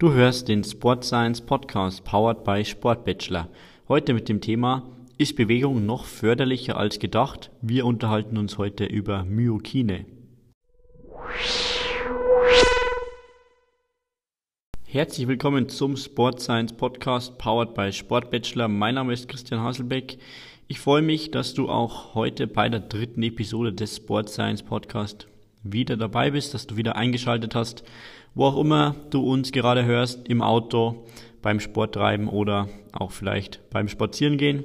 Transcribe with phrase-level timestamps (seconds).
[0.00, 3.48] Du hörst den Sport Science Podcast powered by Sport Bachelor.
[3.88, 7.50] Heute mit dem Thema Ist Bewegung noch förderlicher als gedacht?
[7.62, 10.06] Wir unterhalten uns heute über Myokine.
[14.86, 18.68] Herzlich willkommen zum Sport Science Podcast powered by Sport Bachelor.
[18.68, 20.18] Mein Name ist Christian Haselbeck.
[20.68, 25.26] Ich freue mich, dass du auch heute bei der dritten Episode des Sport Science Podcast
[25.72, 27.84] wieder dabei bist, dass du wieder eingeschaltet hast,
[28.34, 31.06] wo auch immer du uns gerade hörst, im Auto,
[31.42, 34.64] beim Sporttreiben oder auch vielleicht beim Spazierengehen.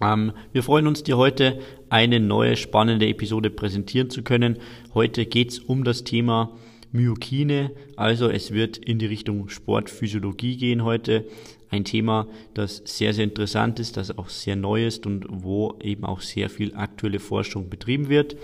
[0.00, 1.58] Ähm, wir freuen uns, dir heute
[1.88, 4.58] eine neue spannende Episode präsentieren zu können.
[4.94, 6.56] Heute geht's um das Thema
[6.92, 11.24] Myokine, also es wird in die Richtung Sportphysiologie gehen heute.
[11.68, 16.04] Ein Thema, das sehr, sehr interessant ist, das auch sehr neu ist und wo eben
[16.04, 18.36] auch sehr viel aktuelle Forschung betrieben wird.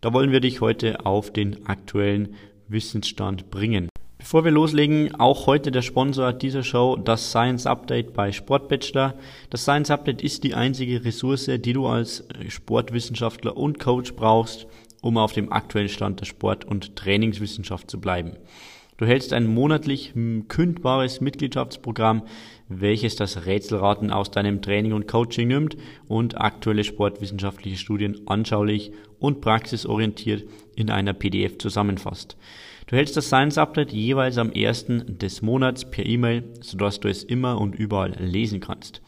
[0.00, 2.34] Da wollen wir dich heute auf den aktuellen
[2.68, 3.90] Wissensstand bringen.
[4.16, 9.14] Bevor wir loslegen, auch heute der Sponsor dieser Show, das Science Update bei Sportbachelor.
[9.50, 14.66] Das Science Update ist die einzige Ressource, die du als Sportwissenschaftler und Coach brauchst,
[15.02, 18.36] um auf dem aktuellen Stand der Sport- und Trainingswissenschaft zu bleiben.
[19.00, 20.12] Du hältst ein monatlich
[20.48, 22.24] kündbares Mitgliedschaftsprogramm,
[22.68, 29.40] welches das Rätselraten aus deinem Training und Coaching nimmt und aktuelle sportwissenschaftliche Studien anschaulich und
[29.40, 30.44] praxisorientiert
[30.76, 32.36] in einer PDF zusammenfasst.
[32.88, 37.24] Du hältst das Science Update jeweils am ersten des Monats per E-Mail, sodass du es
[37.24, 39.00] immer und überall lesen kannst.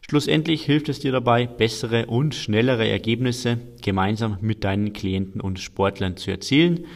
[0.00, 6.16] Schlussendlich hilft es dir dabei, bessere und schnellere Ergebnisse gemeinsam mit deinen Klienten und Sportlern
[6.16, 6.86] zu erzielen.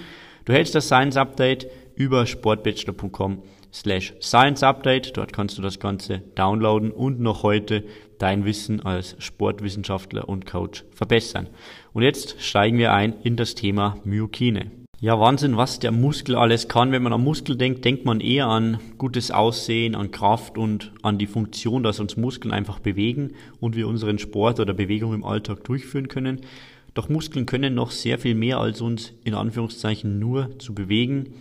[0.44, 5.16] Du hältst das Science Update über sportbachelor.com slash Science Update.
[5.16, 7.84] Dort kannst du das Ganze downloaden und noch heute
[8.18, 11.48] dein Wissen als Sportwissenschaftler und Coach verbessern.
[11.92, 14.70] Und jetzt steigen wir ein in das Thema Myokine.
[15.00, 16.92] Ja, Wahnsinn, was der Muskel alles kann.
[16.92, 21.18] Wenn man an Muskel denkt, denkt man eher an gutes Aussehen, an Kraft und an
[21.18, 25.64] die Funktion, dass uns Muskeln einfach bewegen und wir unseren Sport oder Bewegung im Alltag
[25.64, 26.42] durchführen können.
[26.94, 31.34] Doch Muskeln können noch sehr viel mehr als uns in Anführungszeichen nur zu bewegen.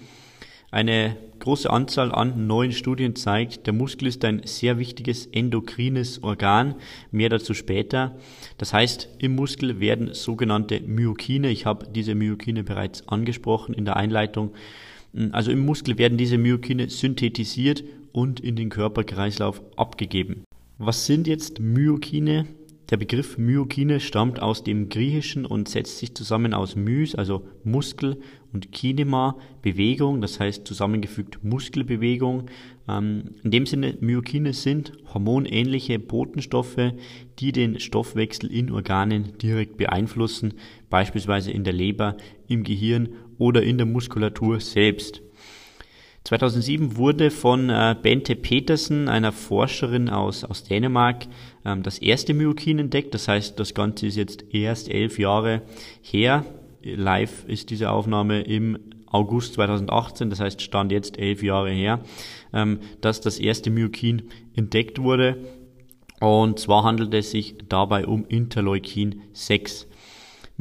[0.72, 6.76] Eine große Anzahl an neuen Studien zeigt, der Muskel ist ein sehr wichtiges endokrines Organ.
[7.12, 8.16] Mehr dazu später.
[8.58, 13.98] Das heißt, im Muskel werden sogenannte Myokine, ich habe diese Myokine bereits angesprochen in der
[13.98, 14.54] Einleitung,
[15.34, 17.84] also im Muskel werden diese Myokine synthetisiert
[18.14, 20.46] und in den Körperkreislauf abgegeben.
[20.78, 22.46] Was sind jetzt Myokine?
[22.92, 28.18] Der Begriff Myokine stammt aus dem Griechischen und setzt sich zusammen aus Mys, also Muskel,
[28.52, 32.50] und Kinema, Bewegung, das heißt zusammengefügt Muskelbewegung.
[32.90, 36.92] Ähm, in dem Sinne, Myokine sind hormonähnliche Botenstoffe,
[37.40, 40.56] die den Stoffwechsel in Organen direkt beeinflussen,
[40.90, 42.18] beispielsweise in der Leber,
[42.50, 45.22] im Gehirn oder in der Muskulatur selbst.
[46.24, 51.26] 2007 wurde von äh, Bente Petersen, einer Forscherin aus, aus Dänemark,
[51.66, 53.14] ähm, das erste Myokin entdeckt.
[53.14, 55.64] Das heißt, das Ganze ist jetzt erst elf Jahre
[56.02, 56.46] her.
[56.84, 58.78] Live ist diese Aufnahme im
[59.08, 62.00] August 2018, das heißt stand jetzt elf Jahre her,
[62.54, 64.24] ähm, dass das erste Myokin
[64.56, 65.38] entdeckt wurde.
[66.20, 69.88] Und zwar handelt es sich dabei um Interleukin 6.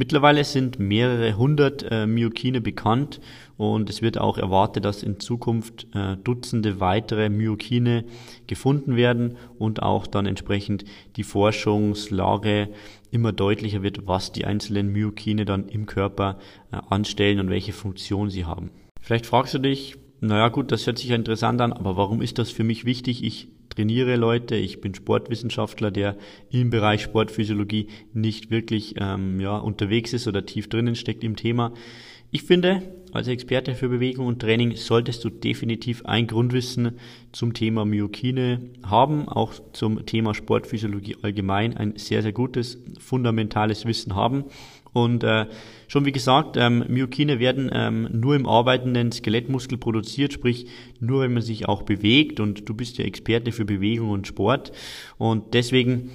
[0.00, 3.20] Mittlerweile sind mehrere hundert äh, Myokine bekannt
[3.58, 8.06] und es wird auch erwartet, dass in Zukunft äh, Dutzende weitere Myokine
[8.46, 12.70] gefunden werden und auch dann entsprechend die Forschungslage
[13.10, 16.38] immer deutlicher wird, was die einzelnen Myokine dann im Körper
[16.72, 18.70] äh, anstellen und welche Funktion sie haben.
[19.02, 22.38] Vielleicht fragst du dich, naja gut, das hört sich ja interessant an, aber warum ist
[22.38, 23.22] das für mich wichtig?
[23.22, 26.16] Ich trainiere Leute, ich bin Sportwissenschaftler, der
[26.50, 31.72] im Bereich Sportphysiologie nicht wirklich ähm, ja, unterwegs ist oder tief drinnen steckt im Thema.
[32.32, 32.82] Ich finde,
[33.12, 36.92] als Experte für Bewegung und Training solltest du definitiv ein Grundwissen
[37.32, 44.14] zum Thema Myokine haben, auch zum Thema Sportphysiologie allgemein ein sehr, sehr gutes, fundamentales Wissen
[44.14, 44.44] haben.
[44.92, 45.46] Und äh,
[45.88, 50.66] schon wie gesagt, ähm, Myokine werden ähm, nur im arbeitenden Skelettmuskel produziert, sprich
[51.00, 54.70] nur wenn man sich auch bewegt und du bist ja Experte für Bewegung und Sport
[55.18, 56.10] und deswegen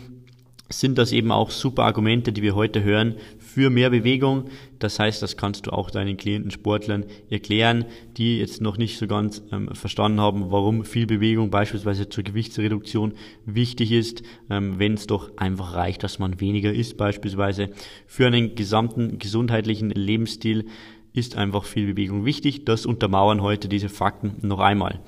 [0.69, 3.15] sind das eben auch super Argumente, die wir heute hören
[3.55, 4.49] für mehr Bewegung.
[4.79, 7.85] Das heißt, das kannst du auch deinen Klienten, Sportlern erklären,
[8.17, 13.13] die jetzt noch nicht so ganz ähm, verstanden haben, warum viel Bewegung beispielsweise zur Gewichtsreduktion
[13.45, 17.69] wichtig ist, ähm, wenn es doch einfach reicht, dass man weniger isst beispielsweise.
[18.07, 20.65] Für einen gesamten gesundheitlichen Lebensstil
[21.13, 22.65] ist einfach viel Bewegung wichtig.
[22.65, 24.99] Das untermauern heute diese Fakten noch einmal.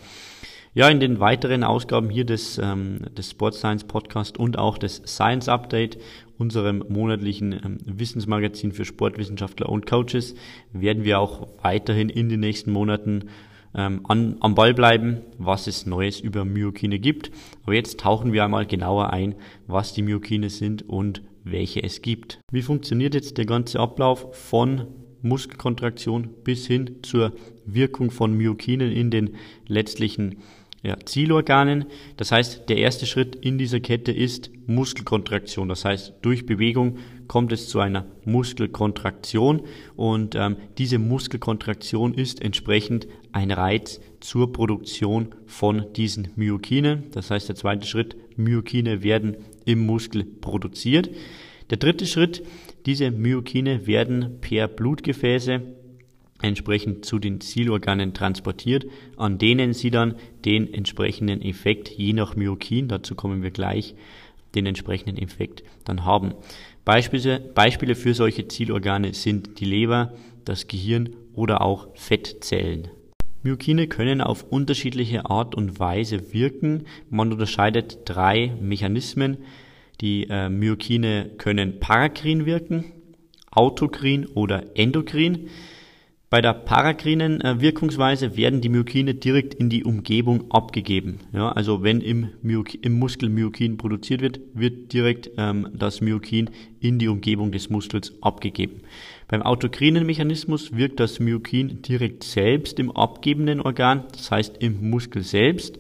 [0.78, 5.02] Ja, in den weiteren Ausgaben hier des, ähm, des Sports Science Podcast und auch des
[5.08, 5.98] Science Update,
[6.38, 10.36] unserem monatlichen ähm, Wissensmagazin für Sportwissenschaftler und Coaches,
[10.74, 13.25] werden wir auch weiterhin in den nächsten Monaten
[13.75, 17.31] ähm, an, am Ball bleiben, was es Neues über Myokine gibt.
[17.63, 19.36] Aber jetzt tauchen wir einmal genauer ein,
[19.68, 22.39] was die Myokine sind und welche es gibt.
[22.51, 24.88] Wie funktioniert jetzt der ganze Ablauf von
[25.22, 27.34] Muskelkontraktion bis hin zur
[27.66, 29.36] Wirkung von Myokinen in den
[29.68, 30.38] letztlichen
[30.88, 31.86] ja, Zielorganen.
[32.16, 35.68] Das heißt, der erste Schritt in dieser Kette ist Muskelkontraktion.
[35.68, 36.98] Das heißt, durch Bewegung
[37.28, 39.63] kommt es zu einer Muskelkontraktion
[39.98, 47.12] und ähm, diese Muskelkontraktion ist entsprechend ein Reiz zur Produktion von diesen Myokinen.
[47.12, 49.36] Das heißt, der zweite Schritt, Myokine werden
[49.66, 51.10] im Muskel produziert.
[51.69, 52.44] Der dritte Schritt,
[52.86, 55.62] diese Myokine werden per Blutgefäße
[56.42, 58.86] entsprechend zu den Zielorganen transportiert,
[59.16, 63.95] an denen sie dann den entsprechenden Effekt je nach Myokin, dazu kommen wir gleich,
[64.56, 66.34] den entsprechenden Effekt dann haben.
[66.86, 70.13] Beispiele, Beispiele für solche Zielorgane sind die Leber,
[70.45, 72.89] das Gehirn oder auch Fettzellen.
[73.44, 76.86] Myokine können auf unterschiedliche Art und Weise wirken.
[77.10, 79.38] Man unterscheidet drei Mechanismen.
[80.01, 82.86] Die äh, Myokine können parakrin wirken,
[83.51, 85.50] autokrin oder endokrin.
[86.29, 91.19] Bei der parakrinen äh, Wirkungsweise werden die Myokine direkt in die Umgebung abgegeben.
[91.31, 96.50] Ja, also wenn im, Myokin, im Muskel Myokin produziert wird, wird direkt ähm, das Myokin
[96.81, 98.81] in die Umgebung des Muskels abgegeben.
[99.29, 105.24] Beim autokrinen Mechanismus wirkt das Myokin direkt selbst im abgebenden Organ, das heißt im Muskel
[105.24, 105.79] selbst.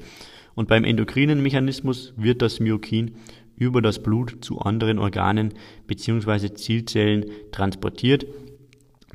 [0.55, 3.15] Und beim endokrinen Mechanismus wird das Myokin
[3.57, 5.55] über das Blut zu anderen Organen
[5.87, 6.53] bzw.
[6.53, 8.25] Zielzellen transportiert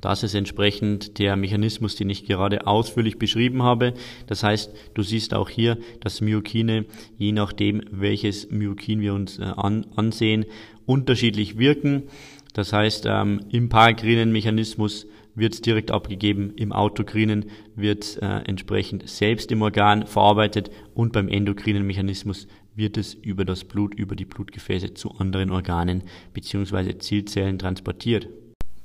[0.03, 3.95] das ist entsprechend der Mechanismus, den ich gerade ausführlich beschrieben habe.
[4.27, 6.85] Das heißt, du siehst auch hier, dass Myokine,
[7.17, 10.45] je nachdem, welches Myokin wir uns äh, an, ansehen,
[10.87, 12.03] unterschiedlich wirken.
[12.53, 15.07] Das heißt, ähm, im parakrinen Mechanismus
[15.37, 17.47] wird es direkt abgegeben, im autokrinen
[17.77, 23.45] wird es äh, entsprechend selbst im Organ verarbeitet und beim endokrinen Mechanismus wird es über
[23.45, 26.03] das Blut, über die Blutgefäße zu anderen Organen
[26.35, 26.99] bzw.
[26.99, 28.29] Zielzellen transportiert.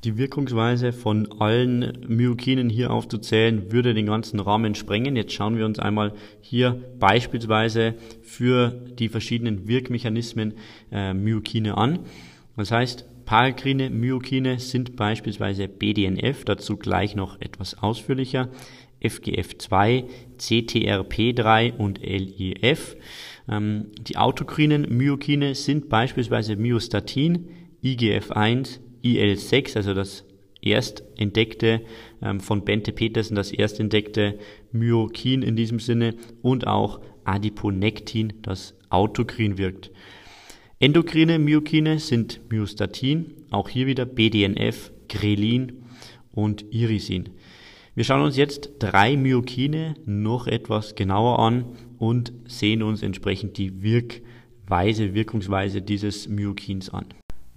[0.04, 5.16] Die Wirkungsweise von allen Myokinen hier aufzuzählen, würde den ganzen Rahmen sprengen.
[5.16, 10.54] Jetzt schauen wir uns einmal hier beispielsweise für die verschiedenen Wirkmechanismen
[10.92, 12.00] äh, Myokine an.
[12.56, 18.50] Das heißt, parakrine Myokine sind beispielsweise BDNF, dazu gleich noch etwas ausführlicher,
[19.02, 20.06] FGF2,
[20.40, 22.98] CTRP3 und LIF.
[23.50, 27.50] Ähm, die autokrinen Myokine sind beispielsweise Myostatin,
[27.84, 30.26] IGF1, IL-6, also das
[30.62, 31.82] erst entdeckte
[32.22, 34.40] ähm, von Bente Petersen, das erst entdeckte
[34.72, 39.92] Myokin in diesem Sinne und auch Adiponektin, das autokrin wirkt.
[40.80, 45.84] Endokrine Myokine sind Myostatin, auch hier wieder BDNF, Grelin
[46.32, 47.30] und Irisin.
[47.96, 51.66] Wir schauen uns jetzt drei Myokine noch etwas genauer an
[51.98, 57.08] und sehen uns entsprechend die Wirkweise, Wirkungsweise dieses Myokins an.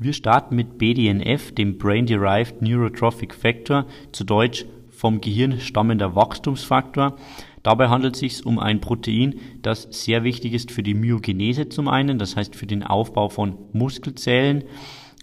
[0.03, 7.17] Wir starten mit BDNF, dem Brain-Derived Neurotrophic Factor, zu Deutsch vom Gehirn stammender Wachstumsfaktor.
[7.63, 11.87] Dabei handelt es sich um ein Protein, das sehr wichtig ist für die Myogenese zum
[11.87, 14.65] einen, das heißt für den Aufbau von Muskelzellen.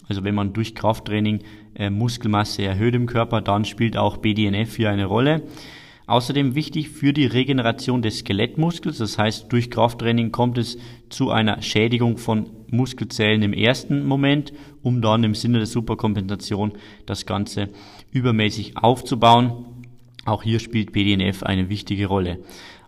[0.06, 1.40] Also wenn man durch Krafttraining
[1.74, 5.42] äh, Muskelmasse erhöht im Körper, dann spielt auch BDNF hier eine Rolle.
[6.08, 10.78] Außerdem wichtig für die Regeneration des Skelettmuskels, das heißt durch Krafttraining kommt es
[11.10, 16.72] zu einer Schädigung von Muskelzellen im ersten Moment, um dann im Sinne der Superkompensation
[17.04, 17.68] das Ganze
[18.10, 19.66] übermäßig aufzubauen.
[20.24, 22.38] Auch hier spielt BDNF eine wichtige Rolle.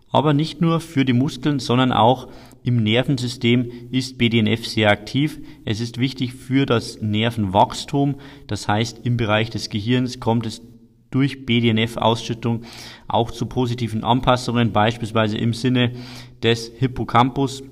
[0.09, 2.27] Aber nicht nur für die Muskeln, sondern auch
[2.63, 5.39] im Nervensystem ist BDNF sehr aktiv.
[5.63, 8.15] Es ist wichtig für das Nervenwachstum.
[8.47, 10.63] Das heißt, im Bereich des Gehirns kommt es
[11.11, 12.63] durch BDNF-Ausschüttung
[13.07, 15.91] auch zu positiven Anpassungen, beispielsweise im Sinne
[16.41, 17.63] des Hippocampus.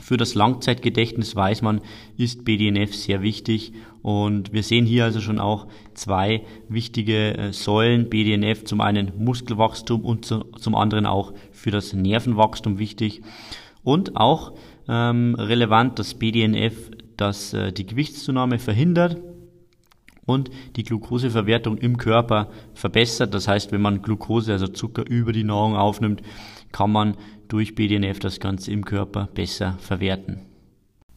[0.00, 1.82] Für das Langzeitgedächtnis weiß man,
[2.16, 8.08] ist BDNF sehr wichtig und wir sehen hier also schon auch zwei wichtige äh, Säulen.
[8.08, 13.20] BDNF zum einen Muskelwachstum und zu, zum anderen auch für das Nervenwachstum wichtig
[13.82, 14.52] und auch
[14.88, 19.18] ähm, relevant, dass BDNF das, äh, die Gewichtszunahme verhindert
[20.30, 23.34] und die Glukoseverwertung im Körper verbessert.
[23.34, 26.22] Das heißt, wenn man Glucose, also Zucker über die Nahrung aufnimmt,
[26.72, 27.16] kann man
[27.48, 30.40] durch BDNF das Ganze im Körper besser verwerten.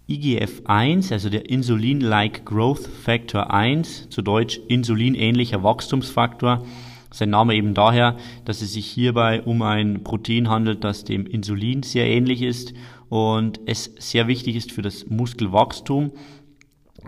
[0.09, 6.65] IGF-1, also der Insulin-like Growth Factor 1, zu Deutsch insulinähnlicher Wachstumsfaktor,
[7.13, 11.83] sein Name eben daher, dass es sich hierbei um ein Protein handelt, das dem Insulin
[11.83, 12.73] sehr ähnlich ist
[13.07, 16.11] und es sehr wichtig ist für das Muskelwachstum.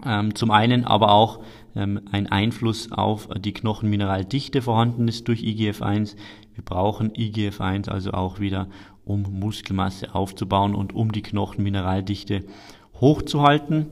[0.06, 1.40] Ähm, zum einen aber auch
[1.76, 6.16] ein Einfluss auf die Knochenmineraldichte vorhanden ist durch IGF-1,
[6.56, 8.70] Wir brauchen IGF-1 also auch wieder,
[9.04, 12.46] um Muskelmasse aufzubauen und um die Knochenmineraldichte
[13.00, 13.88] hochzuhalten.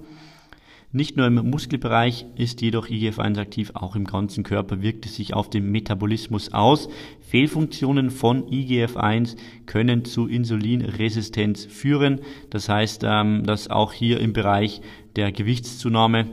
[0.96, 5.34] Nicht nur im Muskelbereich ist jedoch IGF-1 aktiv, auch im ganzen Körper wirkt es sich
[5.34, 6.88] auf den Metabolismus aus.
[7.20, 9.36] Fehlfunktionen von IGF-1
[9.66, 12.22] können zu Insulinresistenz führen.
[12.52, 14.82] Das heißt, ähm, dass auch hier im Bereich
[15.16, 16.28] der Gewichtszunahme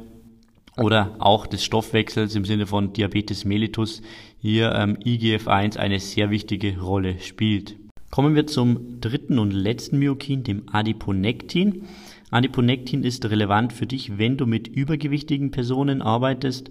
[0.81, 4.01] oder auch des Stoffwechsels im Sinne von Diabetes mellitus
[4.41, 7.77] hier ähm, IGF-1 eine sehr wichtige Rolle spielt.
[8.11, 11.83] Kommen wir zum dritten und letzten Myokin, dem Adiponektin.
[12.31, 16.71] Adiponektin ist relevant für dich, wenn du mit übergewichtigen Personen arbeitest,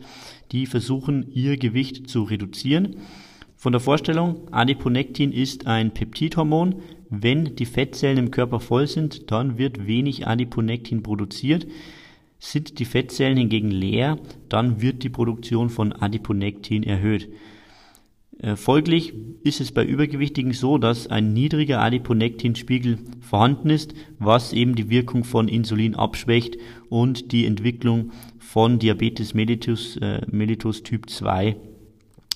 [0.51, 2.95] die versuchen, ihr Gewicht zu reduzieren.
[3.57, 6.81] Von der Vorstellung, Adiponektin ist ein Peptidhormon.
[7.09, 11.67] Wenn die Fettzellen im Körper voll sind, dann wird wenig Adiponektin produziert.
[12.39, 14.17] Sind die Fettzellen hingegen leer,
[14.47, 17.29] dann wird die Produktion von Adiponektin erhöht.
[18.39, 24.75] Äh, folglich ist es bei Übergewichtigen so, dass ein niedriger Adiponektinspiegel vorhanden ist, was eben
[24.75, 31.57] die Wirkung von Insulin abschwächt und die Entwicklung von Diabetes mellitus, äh, mellitus Typ 2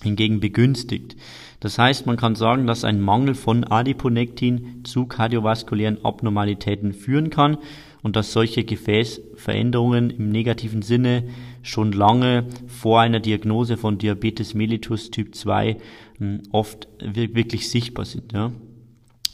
[0.04, 1.16] hingegen begünstigt.
[1.62, 7.58] Das heißt, man kann sagen, dass ein Mangel von Adiponektin zu kardiovaskulären Abnormalitäten führen kann
[8.04, 11.24] und dass solche Gefäßveränderungen im negativen Sinne
[11.64, 15.78] schon lange vor einer Diagnose von Diabetes mellitus Typ 2
[16.18, 18.34] hm, oft wirklich sichtbar sind.
[18.34, 18.52] Ja.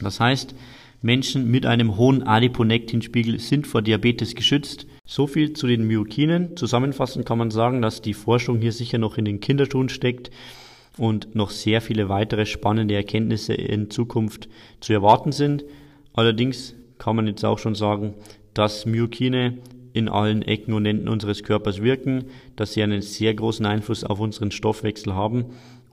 [0.00, 0.54] Das heißt,
[1.02, 4.86] Menschen mit einem hohen Adiponektinspiegel sind vor Diabetes geschützt.
[5.04, 6.56] So viel zu den Myokinen.
[6.56, 10.30] Zusammenfassend kann man sagen, dass die Forschung hier sicher noch in den Kinderschuhen steckt
[10.96, 14.48] und noch sehr viele weitere spannende Erkenntnisse in Zukunft
[14.80, 15.64] zu erwarten sind.
[16.12, 18.14] Allerdings kann man jetzt auch schon sagen,
[18.54, 19.58] dass Myokine
[19.92, 22.26] in allen Ecken und Enden unseres Körpers wirken,
[22.56, 25.46] dass sie einen sehr großen Einfluss auf unseren Stoffwechsel haben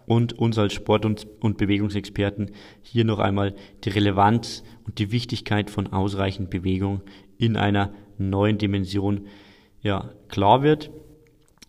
[0.05, 5.69] und uns als Sport- und, und Bewegungsexperten hier noch einmal die Relevanz und die Wichtigkeit
[5.69, 7.01] von ausreichend Bewegung
[7.37, 9.27] in einer neuen Dimension
[9.81, 10.91] ja, klar wird.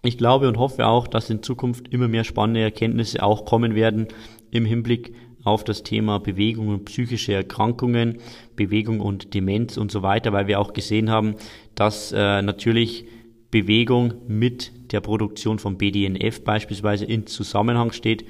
[0.02, 4.07] Ich glaube und hoffe auch, dass in Zukunft immer mehr spannende Erkenntnisse auch kommen werden
[4.50, 5.14] im Hinblick
[5.49, 8.19] auf das Thema Bewegung und psychische Erkrankungen,
[8.57, 11.37] Bewegung und Demenz und so weiter, weil wir auch gesehen haben,
[11.75, 13.07] dass äh, natürlich
[13.50, 18.25] Bewegung mit der Produktion von BDNF beispielsweise in Zusammenhang steht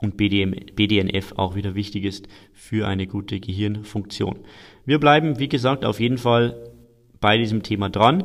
[0.00, 4.40] und BDM, BDNF auch wieder wichtig ist für eine gute Gehirnfunktion.
[4.84, 6.72] Wir bleiben, wie gesagt, auf jeden Fall
[7.20, 8.24] bei diesem Thema dran.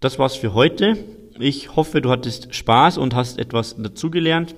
[0.00, 0.96] Das war's für heute.
[1.38, 4.54] Ich hoffe, du hattest Spaß und hast etwas dazugelernt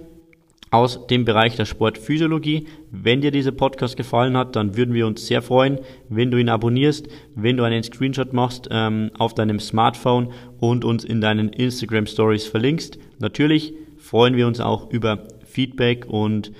[0.76, 2.66] aus dem Bereich der Sportphysiologie.
[2.90, 6.48] Wenn dir dieser Podcast gefallen hat, dann würden wir uns sehr freuen, wenn du ihn
[6.48, 12.06] abonnierst, wenn du einen Screenshot machst ähm, auf deinem Smartphone und uns in deinen Instagram
[12.06, 12.98] Stories verlinkst.
[13.18, 16.52] Natürlich freuen wir uns auch über Feedback und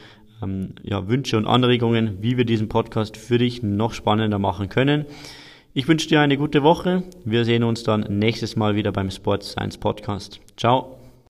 [0.43, 5.05] ähm, ja, Wünsche und Anregungen, wie wir diesen Podcast für dich noch spannender machen können.
[5.75, 7.03] Ich wünsche dir eine gute Woche.
[7.27, 10.41] Wir sehen uns dann nächstes Mal wieder beim Sports Science Podcast.
[10.57, 10.96] Ciao.